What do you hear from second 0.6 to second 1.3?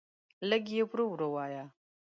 یی ورو ورو